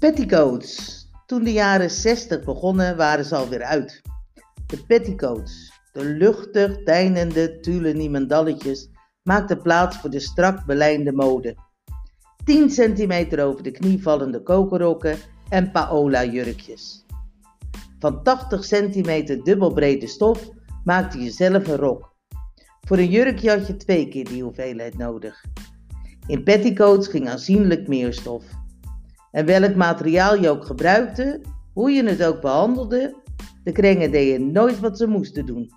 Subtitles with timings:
[0.00, 0.98] Petticoats.
[1.26, 4.02] Toen de jaren 60 begonnen, waren ze alweer uit.
[4.66, 8.88] De petticoats, de luchtig deinende tulle niemendalletjes,
[9.22, 11.56] maakten plaats voor de strak belijnde mode.
[12.44, 15.16] 10 centimeter over de knie vallende kokerrokken
[15.48, 17.04] en paola-jurkjes.
[17.98, 20.48] Van 80 centimeter dubbelbrede stof
[20.84, 22.14] maakte je zelf een rok.
[22.80, 25.44] Voor een jurkje had je twee keer die hoeveelheid nodig.
[26.26, 28.44] In petticoats ging aanzienlijk meer stof.
[29.30, 31.40] En welk materiaal je ook gebruikte,
[31.72, 33.14] hoe je het ook behandelde,
[33.64, 35.70] de krengen deden nooit wat ze moesten doen.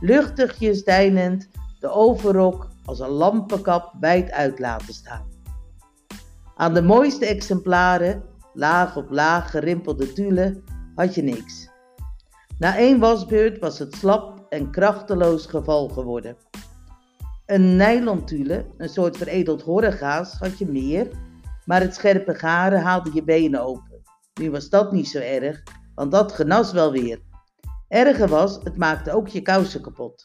[0.00, 1.48] Luchtigjes deinend,
[1.80, 5.26] de overrok als een lampenkap wijd uit laten staan.
[6.56, 10.62] Aan de mooiste exemplaren, laag op laag gerimpelde tulle,
[10.94, 11.68] had je niks.
[12.58, 16.36] Na één wasbeurt was het slap en krachteloos geval geworden.
[17.46, 21.08] Een nylon tulle, een soort veredeld horregaas, had je meer
[21.68, 24.02] maar het scherpe garen haalde je benen open.
[24.40, 25.62] Nu was dat niet zo erg,
[25.94, 27.20] want dat genas wel weer.
[27.88, 30.24] Erger was, het maakte ook je kousen kapot.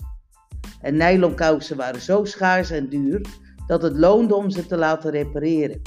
[0.82, 3.26] En nylonkousen waren zo schaars en duur
[3.68, 5.82] dat het loonde om ze te laten repareren.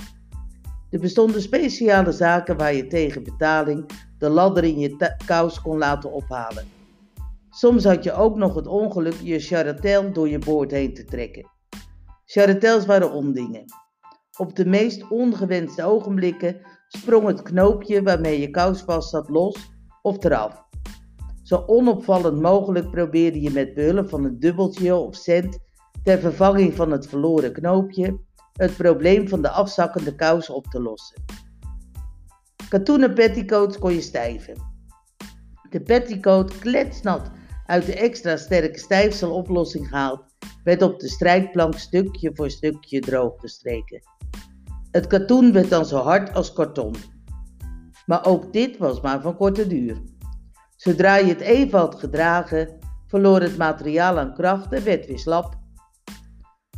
[0.90, 6.12] Er bestonden speciale zaken waar je tegen betaling de ladder in je kous kon laten
[6.12, 6.64] ophalen.
[7.50, 11.50] Soms had je ook nog het ongeluk je charatel door je boord heen te trekken.
[12.24, 13.64] Charatels waren ondingen.
[14.36, 19.70] Op de meest ongewenste ogenblikken sprong het knoopje waarmee je kous vast zat los
[20.02, 20.64] of eraf.
[21.42, 25.58] Zo onopvallend mogelijk probeerde je met behulp van een dubbeltje of cent
[26.02, 28.18] ter vervanging van het verloren knoopje
[28.52, 31.24] het probleem van de afzakkende kous op te lossen.
[32.68, 34.56] Katoenen petticoats kon je stijven.
[35.70, 37.30] De petticoat kletsnat
[37.66, 40.24] uit de extra sterke stijfseloplossing gehaald,
[40.64, 44.00] werd op de strijkplank stukje voor stukje droog gestreken.
[44.96, 46.94] Het katoen werd dan zo hard als karton.
[48.06, 49.96] Maar ook dit was maar van korte duur.
[50.76, 55.58] Zodra je het even had gedragen, verloor het materiaal aan kracht en werd weer slap.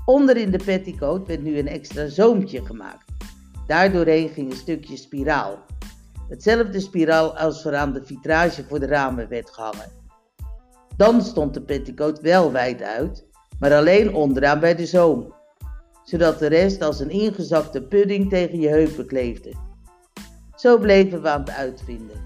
[0.04, 3.12] Onder in de petticoat werd nu een extra zoompje gemaakt.
[3.66, 5.58] Daardoorheen ging een stukje spiraal.
[6.28, 9.90] Hetzelfde spiraal als er de vitrage voor de ramen werd gehangen.
[10.96, 13.26] Dan stond de petticoat wel wijd uit,
[13.58, 15.36] maar alleen onderaan bij de zoom
[16.08, 19.52] zodat de rest als een ingezakte pudding tegen je heupen kleefde.
[20.56, 22.20] Zo bleven we aan het uitvinden,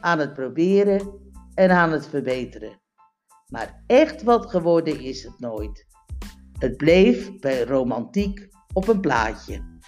[0.00, 1.08] aan het proberen
[1.54, 2.80] en aan het verbeteren.
[3.46, 5.86] Maar echt wat geworden is het nooit.
[6.58, 9.79] Het bleef bij romantiek op een plaatje.